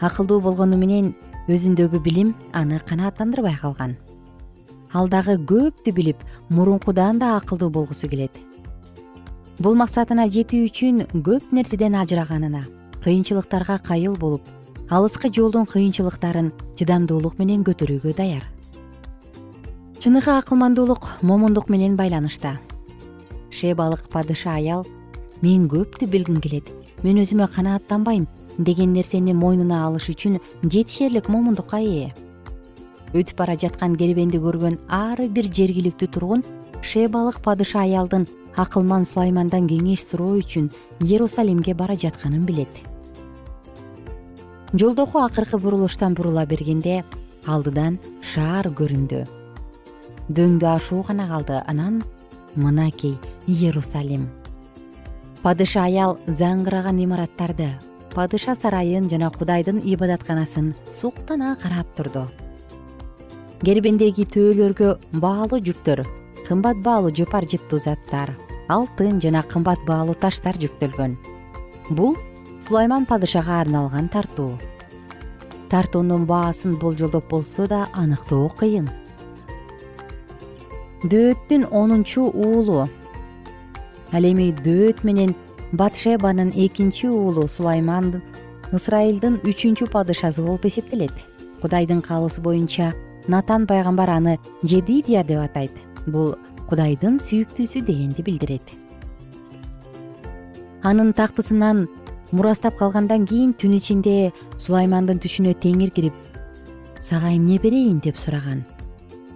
акылдуу 0.00 0.40
болгону 0.40 0.76
менен 0.80 1.14
өзүндөгү 1.48 2.00
билим 2.02 2.34
аны 2.52 2.80
канааттандырбай 2.86 3.56
калган. 3.60 3.96
Ал 4.92 5.08
дагы 5.08 5.36
көптү 5.36 5.92
билип 5.94 6.22
мурункудан 6.48 7.18
да 7.18 7.36
акылдуу 7.36 7.70
болгусу 7.70 8.08
келет. 8.08 8.32
Бул 9.58 9.76
максатына 9.76 10.26
жетүү 10.32 10.70
үчүн 10.70 11.04
көп 11.26 11.52
нерседен 11.52 11.94
ажыраганына 12.00 12.64
кыйынчылыктарга 13.04 13.78
кайыл 13.84 14.16
болуп 14.16 14.48
алыскы 14.88 15.30
жолдун 15.30 15.66
кыйынчылыктарын 15.66 16.50
чыдамдуулук 16.80 17.38
менен 17.38 17.62
көтөрүүгө 17.64 18.16
даяр. 18.16 18.44
Чыныгы 20.00 20.32
акылмандуулук 20.32 21.22
момундук 21.22 21.68
менен 21.68 21.96
байланышта. 21.96 22.56
Шебалык 23.50 24.08
падыша 24.08 24.54
аял 24.56 24.86
мен 25.42 25.68
көптү 25.68 26.08
билгим 26.08 26.40
келет. 26.40 26.72
Мен 27.02 27.20
өзүмө 27.20 27.46
канааттанбайм 27.52 28.26
деген 28.58 28.92
нерсени 28.92 29.32
мойнуна 29.32 29.84
алыш 29.86 30.08
үчүн 30.12 30.40
жетишерлик 30.62 31.28
момундукка 31.28 31.80
ээ. 31.80 32.10
Өтүп 33.12 33.36
бара 33.38 33.56
жаткан 33.58 33.96
кербенди 33.96 34.38
көргөн 34.38 34.78
ар 34.88 35.18
бир 35.28 35.48
жергиликтүү 35.50 36.08
тургун 36.14 36.44
шебалык 36.82 37.40
падыша 37.42 37.82
аялдын 37.82 38.26
акылман 38.56 39.04
сулаймандан 39.04 39.66
кеңеш 39.70 40.04
суроо 40.06 40.38
үчүн 40.40 40.70
иерусалимге 41.00 41.74
бара 41.74 41.96
жатканын 41.96 42.46
билет. 42.46 42.70
Жолдогу 44.72 45.18
акыркы 45.18 45.58
бурулуштан 45.58 46.14
бурула 46.14 46.46
бергенде 46.46 47.02
алдыдан 47.46 47.98
шаар 48.22 48.70
көрүндү. 48.70 49.26
Дөңдү 50.30 50.66
ашуу 50.70 51.02
гана 51.02 51.26
калды. 51.26 51.58
Анан 51.66 52.04
мынакей 52.54 53.18
иерусалим. 53.48 54.28
Падыша 55.42 55.88
аял 55.88 56.18
заңгыраган 56.28 57.02
имараттарды 57.02 57.72
падыша 58.14 58.54
сарайын 58.54 59.08
жана 59.10 59.30
кудайдын 59.30 59.78
ибадатканасын 59.92 60.74
суктана 60.92 61.56
карап 61.62 61.88
турду. 61.96 62.26
Кербендеги 63.62 64.24
төөлөргө 64.34 64.94
баалуу 65.22 65.60
жүктөр 65.66 66.06
кымбат 66.46 66.80
баалуу 66.86 67.12
жопар 67.14 67.44
жыттуу 67.44 67.78
заттар 67.78 68.34
алтын 68.70 69.20
жана 69.22 69.42
кымбат 69.42 69.82
баалуу 69.86 70.14
таштар 70.14 70.58
жүктөлгөн. 70.62 71.16
Бул 71.90 72.16
сулайман 72.62 73.06
падышага 73.06 73.60
арналган 73.60 74.08
тартуу. 74.08 74.58
Тартуунун 75.70 76.26
баасын 76.26 76.76
болжолдоп 76.78 77.28
болсо 77.30 77.66
да 77.66 77.88
аныктоо 77.94 78.48
кыйын. 78.60 78.88
Дөөттүн 81.02 81.66
онунчу 81.70 82.26
уулу. 82.30 82.88
Ал 84.12 84.24
эми 84.26 84.50
дөөт 84.52 85.04
менен 85.04 85.34
батшебанын 85.72 86.50
экинчи 86.56 87.06
уулу 87.06 87.46
сулайман 87.48 88.20
ысрайылдын 88.74 89.40
үчүнчү 89.46 89.86
падышасы 89.90 90.42
болуп 90.42 90.66
эсептелет. 90.66 91.14
Кудайдын 91.62 92.02
каалоосу 92.02 92.40
боюнча 92.42 92.92
натан 93.28 93.66
пайгамбар 93.66 94.10
аны 94.10 94.38
жедидия 94.62 95.22
деп 95.24 95.38
атайт. 95.38 95.72
Бул 96.06 96.34
кудайдын 96.68 97.20
сүйүктүүсү 97.22 97.84
дегенди 97.86 98.22
билдирет. 98.22 98.62
Анын 100.82 101.12
тактысынан 101.12 101.88
мурастап 102.32 102.76
калгандан 102.78 103.26
кийин 103.26 103.54
түн 103.54 103.76
ичинде 103.78 104.32
сулаймандын 104.58 105.20
түшүнө 105.22 105.54
теңир 105.60 105.90
кирип 105.90 106.14
сага 106.98 107.30
эмне 107.34 107.58
берейин? 107.58 108.00
деп 108.00 108.16
сураган. 108.16 108.64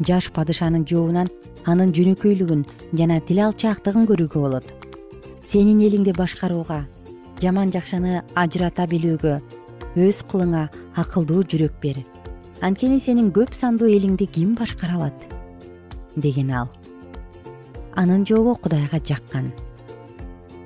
Жаш 0.01 0.31
падышанын 0.33 0.87
жообунан 0.87 1.29
анын 1.65 1.93
жөнөкөйлүгүн 1.95 2.65
жана 2.95 3.21
тил 3.21 3.41
алчаактыгын 3.47 4.09
көрүүгө 4.09 4.41
болот 4.41 4.84
сенин 5.47 5.81
элиңди 5.85 6.15
башкарууга 6.17 6.85
жаман 7.43 7.73
жакшыны 7.75 8.23
ажырата 8.35 8.87
билүүгө 8.91 9.35
өз 10.07 10.23
кулуңа 10.31 10.69
акылдуу 10.97 11.45
жүрөк 11.45 11.75
бер. 11.83 12.01
Анткени 12.63 13.01
сенин 13.01 13.31
көп 13.35 13.55
сандуу 13.55 13.91
элиңди 13.91 14.27
ким 14.27 14.55
башкара 14.59 14.97
алат 14.97 15.27
деген 16.17 16.53
ал. 16.55 16.71
Анын 17.95 18.25
жообу 18.27 18.57
кудайга 18.57 18.99
жаккан. 18.99 19.53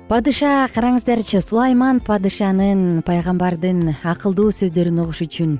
Падыша 0.09 0.69
караңыздарчы 0.73 1.41
сулайман 1.45 1.99
падышанын 2.01 3.03
пайгамбардын 3.05 3.91
акылдуу 4.03 4.49
сөздөрүн 4.49 5.03
угуш 5.03 5.21
үчүн 5.27 5.59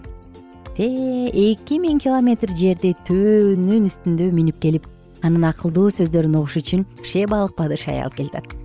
эки 0.79 1.77
миң 1.77 1.99
километр 1.99 2.53
жерди 2.55 2.93
төөнүн 3.09 3.89
үстүндө 3.89 4.29
мүнүп 4.31 4.61
келип 4.63 4.87
анын 5.21 5.49
акылдуу 5.51 5.91
сөздөрүн 5.91 6.39
угуш 6.39 6.55
үчүн 6.63 6.87
шебалык 7.03 7.57
падыша 7.59 7.91
аял 7.91 8.15
келатат 8.15 8.58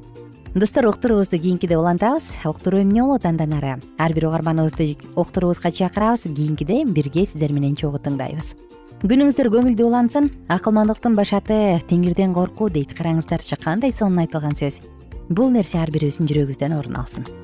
достор 0.54 0.86
уктуруубузду 0.86 1.38
кийинкиде 1.38 1.76
улантабыз. 1.76 2.32
Уктуруу 2.44 2.80
эмне 2.80 3.02
болот 3.02 3.26
андан 3.26 3.52
ары? 3.54 3.80
Ар 3.98 4.12
бир 4.12 4.26
угарманыбызды 4.28 4.96
уктуруубузга 5.16 5.70
чакырабыз 5.70 6.22
кийинкиде 6.22 6.84
бирге 6.84 7.26
сиздер 7.26 7.52
менен 7.52 7.74
чогуу 7.74 7.98
тыңдайбыз. 7.98 8.54
Күнүңүздөр 9.02 9.50
көңүлдүү 9.50 9.86
улансын 9.86 10.30
акылмандыктын 10.48 11.16
башаты 11.18 11.80
теңирден 11.90 12.32
коркуу 12.32 12.70
дейт 12.70 12.94
караңыздарчы 12.94 13.58
кандай 13.60 13.92
сонун 13.92 14.22
айтылган 14.22 14.54
сөз. 14.54 14.78
Бул 15.28 15.50
нерсе 15.50 15.82
ар 15.82 15.90
бирибиздин 15.90 16.30
жүрөгүбүздөн 16.30 16.78
орун 16.78 17.02
алсын 17.02 17.43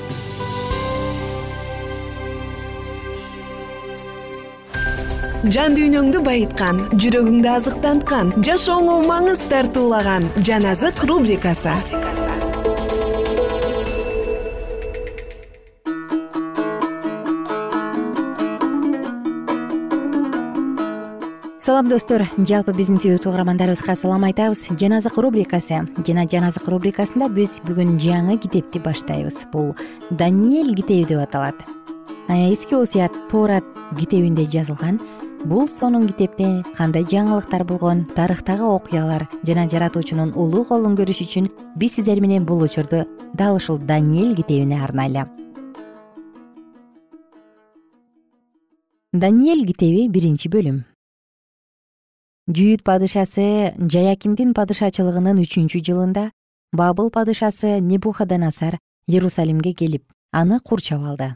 жан 5.49 5.73
дүйнөңдү 5.73 6.19
байыткан 6.21 6.83
жүрөгүңдү 7.01 7.49
азыктанткан 7.49 8.27
жашооңо 8.45 8.99
маңыз 9.07 9.41
тартуулаган 9.49 10.27
жан 10.45 10.67
азык 10.69 11.01
рубрикасы. 11.09 11.73
Салам 21.61 21.89
достор. 21.89 22.27
Жалпы 22.37 22.75
биздин 22.77 22.99
сүйүктүү 23.01 23.31
угармандарыбызга 23.31 23.95
салам 23.97 24.27
айтабыз. 24.29 24.67
Жан 24.77 24.97
азык 24.99 25.17
рубрикасы. 25.17 25.81
Жана 26.05 26.27
жан 26.29 26.45
азык 26.51 26.69
рубрикасында 26.69 27.31
биз 27.33 27.57
бүгүн 27.65 27.97
жаңы 28.01 28.37
китепти 28.41 28.81
баштайбыз. 28.81 29.47
Бул 29.53 29.73
даниэль 30.11 30.75
китеби 30.75 31.15
деп 31.15 31.25
аталат. 31.25 31.57
Эски 32.29 32.75
осуят 32.77 33.11
тоорат 33.29 33.65
китебинде 33.97 34.45
жазылган 34.45 34.99
бул 35.45 35.67
сонун 35.67 36.05
китепте 36.07 36.47
кандай 36.77 37.03
жаңылыктар 37.03 37.63
болгон 37.65 38.03
тарыхтагы 38.15 38.63
окуялар 38.63 39.27
жана 39.47 39.67
жаратуучунун 39.69 40.33
улуу 40.37 40.63
колун 40.69 40.93
көрүш 40.99 41.21
үчүн 41.25 41.47
биз 41.75 41.95
сиздер 41.95 42.21
менен 42.21 42.45
бул 42.45 42.61
учурду 42.61 43.05
дал 43.33 43.55
ушул 43.55 43.79
даниэль 43.79 44.35
китебине 44.35 44.77
арнайлы. 44.83 45.25
Даниэль 49.13 49.65
китеби 49.65 50.07
биринчи 50.07 50.49
бөлүм. 50.49 50.83
Жүйүт 52.47 52.83
падышасы 52.85 53.73
жаякимдин 53.77 54.53
падышачылыгынын 54.53 55.41
үчүнчү 55.41 55.81
жылында 55.81 56.29
бабыл 56.71 57.09
падышасы 57.09 57.79
небухаданасар 57.81 58.77
иерусалимге 59.07 59.73
келип 59.73 60.05
аны 60.31 60.59
курчап 60.59 61.01
алды. 61.01 61.35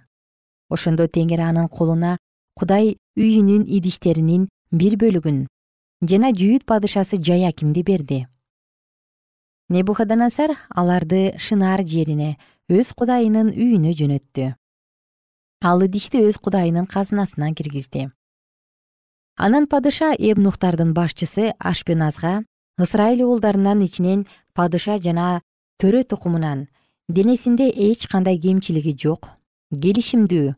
Ошондо 0.70 1.08
теңир 1.08 1.42
анын 1.42 1.68
колуна 1.70 2.18
кудай 2.56 2.98
үйүнүн 3.16 3.64
идиштеринин 3.78 4.50
бир 4.72 4.98
бөлүгүн. 5.00 5.46
Жана 6.04 6.32
жүйүт 6.36 6.66
падышасы 6.68 7.18
жаякимди 7.18 7.84
берди. 7.88 8.20
Небухаданасар 9.70 10.58
аларды 10.70 11.32
шынаар 11.40 11.86
жерине 11.88 12.36
өз 12.70 12.92
кудайынын 12.94 13.54
үйүнө 13.56 13.96
жөнөттү. 13.96 14.52
Ал 15.64 15.86
идишти 15.88 16.22
өз 16.28 16.38
кудайынын 16.38 16.86
казынасына 16.92 17.54
киргизди. 17.56 18.10
Анан 19.36 19.66
падыша 19.68 20.12
эбнухтардын 20.14 20.94
башчысы 20.94 21.54
ашпеназга 21.60 22.44
ысрайыл 22.80 23.26
уулдарынын 23.30 23.82
ичинен 23.88 24.28
падыша 24.54 25.00
жана 25.00 25.42
төрө 25.80 26.04
тукумунан 26.04 26.68
денесинде 27.08 27.70
эч 27.70 28.08
кандай 28.12 28.40
кемчилиги 28.40 28.96
жок 29.04 29.30
келишимдүү 29.72 30.56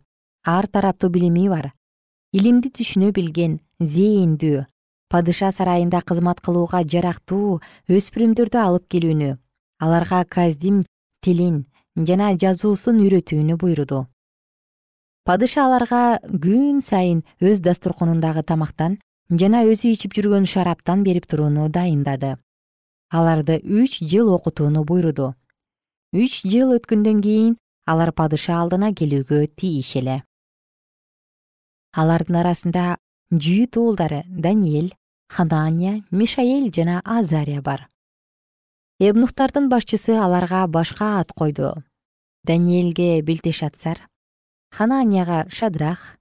ар 0.58 0.68
тараптуу 0.68 1.10
билими 1.10 1.48
бар 1.50 1.72
илимди 2.36 2.70
түшүнө 2.76 3.14
билген 3.16 3.54
зээндүү 3.80 4.66
падыша 5.14 5.52
сарайында 5.56 6.02
кызмат 6.04 6.42
кылууга 6.44 6.82
жарактуу 6.84 7.60
өспүрүмдөрдү 7.88 8.60
алып 8.60 8.88
келүүнү 8.92 9.30
аларга 9.80 10.20
каздим 10.36 10.82
тилин 11.24 11.64
жана 12.10 12.34
жазуусун 12.36 13.00
үйрөтүүнү 13.06 13.56
буйруду. 13.62 14.06
Падыша 15.24 15.64
аларга 15.68 16.20
күн 16.44 16.84
сайын 16.84 17.24
өз 17.40 17.64
дасторконундагы 17.64 18.44
тамактан 18.44 19.00
жана 19.32 19.64
өзү 19.64 19.94
ичип 19.96 20.16
жүргөн 20.20 20.46
шараптан 20.46 21.04
берип 21.08 21.28
турууну 21.32 21.70
дайындады. 21.72 22.36
Аларды 23.10 23.62
үч 23.64 24.02
жыл 24.04 24.34
окутууну 24.36 24.84
буйруду. 24.84 25.34
Үч 26.12 26.42
жыл 26.44 26.76
өткөндөн 26.76 27.24
кийин 27.24 27.58
алар 27.88 28.12
падыша 28.12 28.60
алдына 28.60 28.92
келүүгө 28.92 29.46
тийиш 29.56 29.96
эле 30.04 30.24
алардын 31.98 32.38
арасында 32.44 32.86
жүйүт 33.34 33.78
уулдары 33.82 34.22
даниэль 34.30 34.94
ханания 35.34 36.04
мишаэль 36.12 36.70
жана 36.70 37.02
азария 37.04 37.62
бар. 37.62 37.90
Эбнухтардын 39.00 39.68
башчысы 39.70 40.14
аларга 40.14 40.68
башка 40.68 41.20
ат 41.20 41.34
койду. 41.34 41.74
Даниэльге 42.46 43.22
билтешатсар 43.22 44.08
хананияга 44.70 45.48
шадрах 45.50 46.18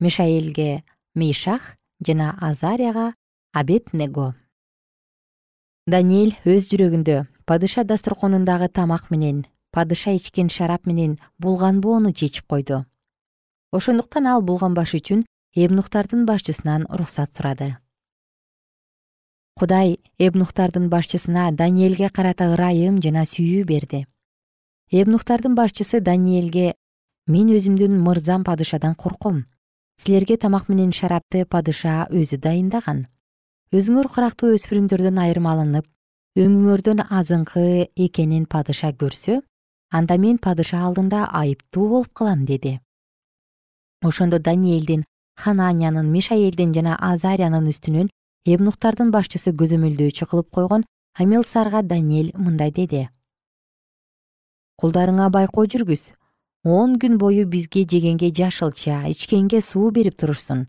мишаэльге 0.00 0.84
мишах 1.14 1.78
жана 2.04 2.36
азарияга 2.40 3.14
абед 3.52 3.92
него. 3.92 4.34
Даниэль 5.86 6.34
өз 6.44 6.66
жүрөгүндө 6.70 7.26
падыша 7.46 7.84
дасторконундагы 7.84 8.68
тамак 8.68 9.10
менен 9.10 9.46
падыша 9.70 10.16
ичкен 10.18 10.50
шарап 10.50 10.86
менен 10.86 11.18
булганбоону 11.38 12.12
чечип 12.12 12.46
койду 12.46 12.86
ошондуктан 13.72 14.26
ал 14.28 14.42
булганбаш 14.44 14.92
үчүн 14.98 15.24
эбнухтардын 15.56 16.26
башчысынан 16.28 16.84
уруксат 16.92 17.32
сурады. 17.32 17.76
Кудай 19.56 19.96
эбнухтардын 20.18 20.90
башчысына 20.92 21.50
даниэлге 21.56 22.10
карата 22.10 22.52
ырайым 22.52 23.00
жана 23.04 23.24
сүйүү 23.24 23.64
берди. 23.64 24.04
Эбнухтардын 24.90 25.56
башчысы 25.56 26.00
даниэлге 26.00 26.74
мен 27.26 27.48
өзүмдүн 27.56 27.96
мырзам 28.04 28.44
падышадан 28.44 28.94
корком. 28.94 29.46
Силерге 29.96 30.36
тамак 30.36 30.68
менен 30.68 30.92
шарапты 30.92 31.46
падыша 31.46 32.08
өзү 32.10 32.36
дайындаган. 32.44 33.06
Өзүңөр 33.72 34.12
кырактуу 34.12 34.52
өспүрүмдөрдөн 34.56 35.20
айрым 35.24 35.48
алынып 35.48 35.88
өңүңөрдөн 36.36 37.06
азыңкы 37.08 37.64
экенин 37.96 38.44
падыша 38.52 38.92
көрсө 38.96 39.40
анда 39.92 40.16
мен 40.16 40.38
падыша 40.40 40.80
алдында 40.80 41.26
айыптуу 41.40 41.88
болуп 41.88 42.12
калам 42.16 42.46
деди 42.48 42.78
ошондо 44.02 44.38
даниэлдин 44.38 45.04
хананиянын 45.42 46.10
мишаэлдин 46.14 46.74
жана 46.76 46.96
азариянын 47.10 47.68
үстүнөн 47.72 48.10
эбнухтардын 48.54 49.10
башчысы 49.14 49.54
көзөмөлдөөчү 49.60 50.28
кылып 50.30 50.48
койгон 50.56 50.84
амилсарга 51.14 51.82
даниэль 51.82 52.32
мындай 52.34 52.70
деди. 52.70 53.08
Кулдарыңа 54.80 55.30
байкоо 55.30 55.66
жүргүз? 55.66 56.12
Он 56.64 56.98
күн 56.98 57.18
бою 57.18 57.46
бизге 57.46 57.84
жегенге 57.88 58.30
жашылча 58.30 59.02
ичкенге 59.08 59.60
суу 59.60 59.90
берип 59.90 60.16
турушсун. 60.16 60.68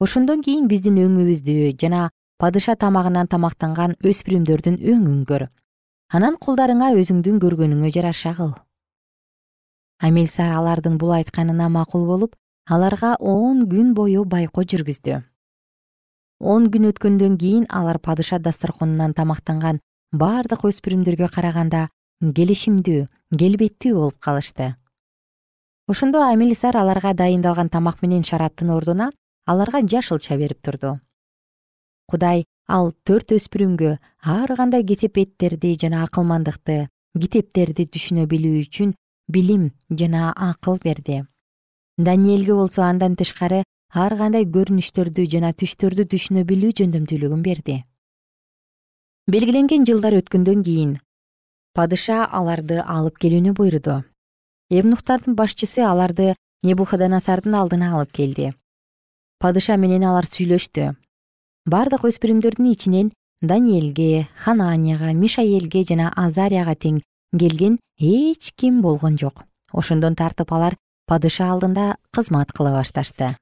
Ошондон 0.00 0.42
кийин 0.42 0.68
биздин 0.68 0.98
өңүбүздү 1.06 1.76
жана 1.80 2.10
падыша 2.38 2.76
тамагынан 2.76 3.28
тамактанган 3.28 3.96
өспүрүмдөрдүн 4.04 4.80
өңүн 4.80 5.24
көр. 5.28 5.48
Анан 6.12 6.36
кулдарыңа 6.36 6.92
өзүңдүн 7.00 7.40
көргөнүңө 7.40 7.92
жараша 7.94 8.34
кыл 8.36 8.54
амилсар 10.04 10.52
алардын 10.52 10.98
бул 10.98 11.12
айтканына 11.16 11.68
макул 11.72 12.04
болуп 12.06 12.34
аларга 12.66 13.16
он 13.20 13.66
күн 13.68 13.92
бою 13.94 14.24
байкоо 14.24 14.64
жүргүздү. 14.64 15.20
Он 16.40 16.70
күн 16.72 16.88
өткөндөн 16.90 17.36
кийин 17.38 17.66
алар 17.68 17.98
падыша 17.98 18.38
дасторконунан 18.38 19.12
тамактанган 19.12 19.80
бардык 20.12 20.64
өспүрүмдөргө 20.70 21.28
караганда 21.34 21.88
келишимдүү 22.20 23.06
келбеттүү 23.36 23.94
болуп 23.94 24.18
калышты. 24.18 24.74
Ошондо 25.88 26.22
амилсар 26.24 26.76
аларга 26.76 27.12
дайындалган 27.12 27.68
тамак 27.68 28.00
менен 28.02 28.24
шараптын 28.24 28.70
ордуна 28.70 29.10
аларга 29.46 29.82
жашылча 29.84 30.38
берип 30.40 30.62
турду. 30.62 31.00
Кудай 32.08 32.46
ал 32.66 32.92
төрт 33.04 33.36
өспүрүмгө 33.36 33.98
ар 34.24 34.56
кандай 34.56 34.84
кесепеттерди 34.84 35.76
жана 35.76 36.04
акылмандыкты 36.08 36.86
китептерди 37.20 37.84
түшүнө 37.84 38.24
билүү 38.26 38.64
үчүн 38.64 38.96
билим 39.28 39.70
жана 39.90 40.32
акыл 40.32 40.80
берди 40.80 41.24
даниэлге 41.98 42.54
болсо 42.54 42.82
андан 42.82 43.16
тышкары 43.16 43.62
ар 43.94 44.16
кандай 44.18 44.44
көрүнүштөрдү 44.44 45.26
жана 45.30 45.52
түштөрдү 45.54 46.08
түшүнө 46.10 46.44
билүү 46.44 46.74
жөндөмдүүлүгүн 46.80 47.42
берди. 47.42 47.84
Белгиленген 49.30 49.86
жылдар 49.86 50.18
өткөндөн 50.18 50.64
кийин 50.66 50.96
падыша 51.74 52.24
аларды 52.26 52.80
алып 52.82 53.18
келүүнү 53.22 53.54
буйруду. 53.58 54.02
Эбнухтардын 54.70 55.34
башчысы 55.34 55.82
аларды 55.82 56.34
небухаданасардын 56.62 57.54
алдына 57.58 57.94
алып 57.96 58.12
келди. 58.12 58.52
Падыша 59.42 59.76
менен 59.76 60.04
алар 60.06 60.26
сүйлөштү. 60.26 60.94
Бардык 61.66 62.06
өспүрүмдөрдүн 62.10 62.70
ичинен 62.70 63.10
даниэлге 63.42 64.28
хананияга 64.44 65.12
мишаэлге 65.18 65.84
жана 65.88 66.12
азарияга 66.16 66.74
тең 66.74 67.02
келген 67.38 67.78
эч 67.98 68.52
ким 68.56 68.80
болгон 68.82 69.18
жок. 69.18 69.44
Ошондон 69.72 70.14
тартып 70.14 70.52
алар 70.52 70.76
падыша 71.06 71.50
алдында 71.52 71.96
кызмат 72.16 72.52
кыла 72.56 72.72
башташты. 72.78 73.34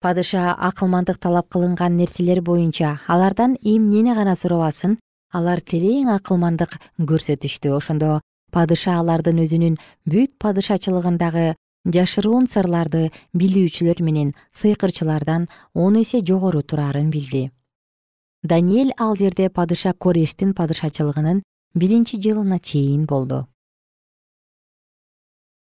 Падыша 0.00 0.52
акылмандык 0.54 1.18
талап 1.18 1.48
кылынган 1.50 1.96
нерселер 1.96 2.40
боюнча 2.42 3.00
алардан 3.08 3.56
эмнени 3.62 4.14
гана 4.14 4.36
сурабасын 4.36 4.98
алар 5.32 5.60
терең 5.60 6.12
акылмандык 6.14 6.76
көрсөтүштү. 7.10 7.72
Ошондо 7.74 8.20
падыша 8.52 9.00
алардын 9.00 9.42
өзүнүн 9.42 9.80
бүт 10.06 10.36
падышачылыгындагы 10.38 11.56
жашыруун 11.96 12.46
сырларды 12.46 13.10
билүүчүлөр 13.34 14.02
менен 14.06 14.34
сыйкырчылардан 14.60 15.48
он 15.74 15.98
эсе 16.02 16.22
жогору 16.22 16.62
турарын 16.62 17.10
билди. 17.10 17.50
Даниэль 18.44 18.94
ал 18.98 19.16
жерде 19.16 19.50
падыша 19.50 19.92
корештин 19.92 20.54
падышачылыгынын 20.54 21.42
биринчи 21.74 22.20
жылына 22.22 22.60
чейин 22.60 23.06
болду 23.06 23.46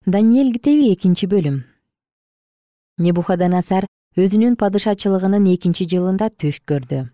даниэль 0.07 0.53
китеби 0.55 0.93
экинчи 0.95 1.27
бөлүм. 1.27 1.65
Небухаданасар 3.03 3.89
өзүнүн 4.15 4.55
падышачылыгынын 4.55 5.49
экинчи 5.51 5.89
жылында 5.91 6.29
түш 6.31 6.61
көрдү. 6.63 7.09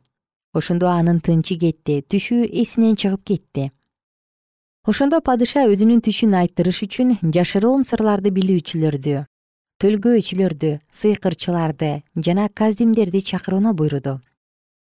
Ошондо 0.53 0.91
анын 0.93 1.23
тынчы 1.25 1.57
кетти 1.57 2.03
түшү 2.05 2.45
эсинен 2.45 2.99
чыгып 3.01 3.25
кетти. 3.25 3.65
Ошондо 4.85 5.23
падыша 5.25 5.65
өзүнүн 5.73 6.05
түшүн 6.05 6.37
айттырыш 6.43 6.83
үчүн 6.85 7.17
жашыруун 7.33 7.89
сырларды 7.89 8.29
билүүчүлөрдү 8.37 9.25
төлгөөчүлөрдү 9.81 10.77
сыйкырчыларды 11.01 12.03
жана 12.15 12.51
каздимдерди 12.53 13.25
чакырууну 13.25 13.73
буйруду. 13.73 14.21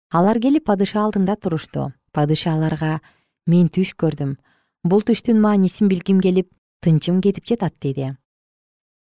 Алар 0.09 0.41
келип 0.41 0.65
падыша 0.65 1.05
алдында 1.05 1.37
турушту. 1.37 1.91
Падыша 2.11 2.57
аларга 2.57 3.01
мен 3.45 3.69
түш 3.69 3.93
көрдүм. 3.93 4.39
Бул 4.83 5.05
түштүн 5.05 5.37
маанисин 5.39 5.87
билгим 5.87 6.19
келип 6.25 6.49
тынчым 6.83 7.21
кетип 7.21 7.45
жатат 7.45 7.73
деди. 7.81 8.15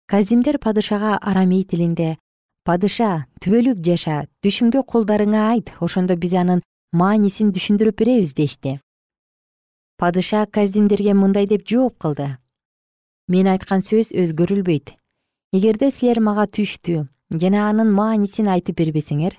Казимдер 0.07 0.57
падышага 0.59 1.17
арамей 1.21 1.63
тилинде 1.63 2.17
падыша 2.65 3.25
түбөлүк 3.41 3.81
жаша 3.85 4.25
түшүңдө 4.45 4.83
колдарыңа 4.91 5.47
айт 5.51 5.71
ошондо 5.81 6.15
биз 6.15 6.33
анын 6.33 6.61
маанисин 6.91 7.51
түшүндүрүп 7.55 7.97
беребиз 8.01 8.33
дешти. 8.33 8.79
Падыша 9.97 10.45
казимдерге 10.45 11.13
мындай 11.13 11.47
деп 11.47 11.65
жооп 11.67 11.97
кылды. 11.99 12.37
Мен 13.27 13.47
айткан 13.47 13.81
сөз 13.81 14.11
өзгөрүлбөйт. 14.13 14.93
Эгерде 15.55 15.89
силер 15.91 16.19
мага 16.19 16.45
түштү 16.45 17.05
жана 17.33 17.69
анын 17.69 17.91
маанисин 17.91 18.47
айтып 18.51 18.77
бербесеңер 18.81 19.37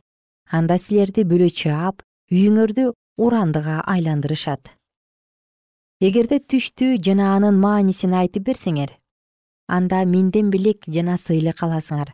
анда 0.51 0.79
силерди 0.79 1.25
бөлө 1.29 1.51
чаап 1.51 2.03
үйүңөрдү 2.33 2.90
урандыга 3.22 3.83
айландырышат 3.87 4.72
эгерде 6.01 6.37
түштү 6.45 6.99
жана 7.01 7.31
анын 7.37 7.57
маанисин 7.57 8.13
айтып 8.13 8.45
берсеңер 8.51 8.91
анда 9.67 10.05
менден 10.05 10.51
белек 10.53 10.85
жана 10.87 11.17
сыйлык 11.17 11.63
аласыңар 11.65 12.11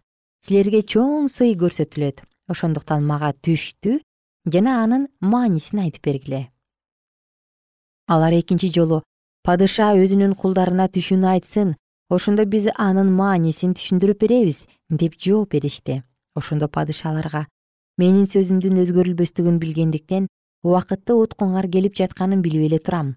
силерге 0.47 0.83
чоң 0.83 1.29
сый 1.31 1.57
көрсөтүлөт. 1.59 2.23
Ошондуктан 2.51 3.03
мага 3.07 3.33
түштү 3.33 3.99
жана 4.47 4.83
анын 4.83 5.09
маанисин 5.21 5.81
айтып 5.83 6.05
бергиле. 6.05 6.49
Алар 8.07 8.35
экинчи 8.39 8.71
жолу 8.75 9.01
падыша 9.47 9.93
өзүнүн 9.99 10.35
кулдарына 10.39 10.87
түшүнү 10.87 11.27
айтсын 11.35 11.75
ошондо 12.11 12.47
биз 12.47 12.69
анын 12.75 13.11
маанисин 13.11 13.75
түшүндүрүп 13.79 14.21
беребиз 14.23 14.63
деп 14.91 15.19
жооп 15.19 15.57
беришти. 15.57 16.03
Ошондо 16.35 16.69
падыша 16.69 17.11
аларга 17.11 17.47
менин 17.99 18.27
сөзүмдүн 18.31 18.79
өзгөрүлбөстүгүн 18.85 19.59
билгендиктен 19.59 20.31
убакытты 20.63 21.19
уткуңар 21.19 21.67
келип 21.67 21.99
жатканын 21.99 22.43
билип 22.43 22.71
эле 22.71 22.79
турам 22.79 23.17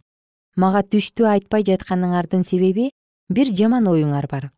мага 0.56 0.82
түштү 0.84 1.28
айтпай 1.30 1.66
жатканыңардын 1.68 2.46
себеби 2.48 2.92
бир 3.30 3.52
жаман 3.52 3.88
оюңар 3.92 4.28
бар. 4.32 4.52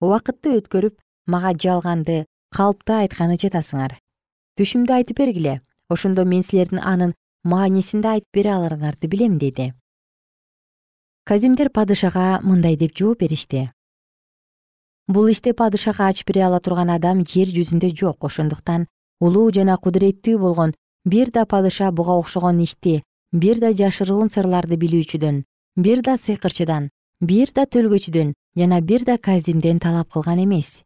Убакытты 0.00 0.58
өткөрүп 0.58 0.98
мага 1.26 1.54
жалганды 1.54 2.26
калпты 2.54 2.94
айтканы 3.02 3.38
жатасыңар. 3.40 3.96
Түшүмдү 4.58 4.92
айтып 4.98 5.18
бергиле 5.22 5.60
ошондо 5.88 6.24
мен 6.24 6.42
силердин 6.42 6.80
анын 6.82 7.14
маанисин 7.44 8.02
да 8.02 8.16
айтып 8.18 8.32
бере 8.34 8.52
аларыңарды 8.52 9.08
билем 9.08 9.38
деди. 9.38 9.72
Казимдер 11.24 11.70
падышага 11.70 12.40
мындай 12.42 12.76
деп 12.76 12.96
жооп 12.96 13.20
беришти. 13.20 13.70
Бул 15.08 15.28
ишти 15.32 15.52
падышага 15.52 16.08
ачып 16.12 16.28
бере 16.28 16.44
ала 16.44 16.60
турган 16.60 16.90
адам 16.92 17.24
жер 17.24 17.48
жүзүндө 17.48 17.94
жок 17.96 18.24
ошондуктан 18.28 18.86
улуу 19.20 19.50
жана 19.52 19.76
кудуреттүү 19.76 20.38
болгон 20.38 20.74
бир 21.04 21.30
да 21.30 21.44
падыша 21.46 21.90
буга 21.92 22.18
окшогон 22.20 22.60
ишти 22.60 23.02
бир 23.32 23.60
да 23.60 23.72
жашыруун 23.76 24.30
сырларды 24.32 24.76
билүүчүдөн 24.80 25.42
бир 25.76 26.00
да 26.02 26.16
сыйкырчыдан 26.16 26.88
бир 27.20 27.52
да 27.54 27.66
төлгөчүдөн 27.66 28.32
жана 28.56 28.80
бир 28.80 29.04
да 29.04 29.18
казимден 29.18 29.78
талап 29.78 30.08
кылган 30.12 30.40
эмес. 30.44 30.82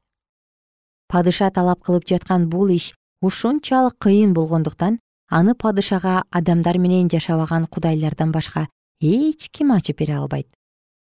Падыша 1.09 1.51
талап 1.51 1.85
кылып 1.85 2.09
жаткан 2.09 2.49
бул 2.49 2.69
иш 2.69 2.95
ушунчалык 3.23 3.95
кыйын 3.99 4.33
болгондуктан 4.35 4.99
аны 5.31 5.55
падышага 5.55 6.25
адамдар 6.31 6.79
менен 6.79 7.09
жашабаган 7.09 7.67
кудайлардан 7.67 8.33
башка 8.33 8.67
эч 9.01 9.49
ким 9.51 9.73
ачып 9.73 9.99
бере 9.99 10.17
албайт. 10.17 10.49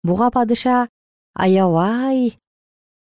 Буга 0.04 0.32
падыша 0.32 0.88
аябай 1.36 2.38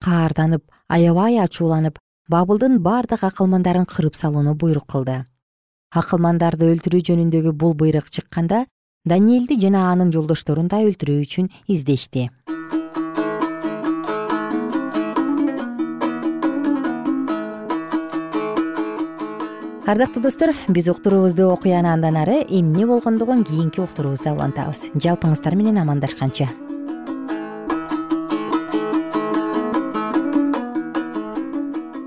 каарданып 0.05 0.63
аябай 0.89 1.39
ачууланып 1.39 1.99
бабылдын 2.29 2.79
бардык 2.79 3.25
акылмандарын 3.25 3.85
кырып 3.85 4.15
салууну 4.15 4.55
буйрук 4.55 4.87
кылды 4.87 5.25
акылмандарды 5.93 6.71
өлтүрүү 6.73 7.05
жөнүндөгү 7.11 7.53
бул 7.53 7.75
буйрук 7.77 8.09
чыкканда 8.11 8.65
даниэлди 9.05 9.59
жана 9.61 9.91
анын 9.93 10.13
жолдошторун 10.15 10.71
да 10.73 10.81
өлтүрүү 10.87 11.21
үчүн 11.27 11.51
издешти. 11.69 12.31
Ардактуу 19.83 20.23
достор 20.23 20.55
биз 20.73 20.89
уктуруубузду 20.89 21.51
окуяны 21.53 21.91
андан 21.93 22.17
ары 22.17 22.41
эмне 22.49 22.87
болгондугун 22.87 23.45
кийинки 23.45 23.83
уктуруубузда 23.83 24.33
улантабыз. 24.33 24.89
Жалпыңыздар 24.95 25.59
менен 25.59 25.83
амандашканча 25.83 26.49